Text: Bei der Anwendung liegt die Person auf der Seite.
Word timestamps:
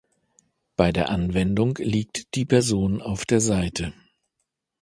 Bei 0.77 0.91
der 0.91 1.09
Anwendung 1.11 1.75
liegt 1.79 2.33
die 2.33 2.45
Person 2.45 3.03
auf 3.03 3.23
der 3.23 3.39
Seite. 3.39 3.93